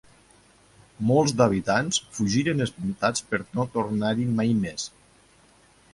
Molts 1.09 1.35
d'habitants 1.41 2.01
fugiren 2.17 2.65
espantats 2.67 3.27
per 3.35 3.43
no 3.61 3.67
tornar-hi 3.77 4.29
mai 4.41 4.59
més. 4.65 4.89